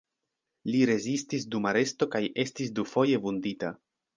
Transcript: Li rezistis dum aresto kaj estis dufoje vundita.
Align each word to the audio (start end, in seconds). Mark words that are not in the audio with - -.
Li 0.75 0.79
rezistis 0.91 1.45
dum 1.55 1.67
aresto 1.73 2.09
kaj 2.17 2.25
estis 2.45 2.75
dufoje 2.81 3.25
vundita. 3.27 3.75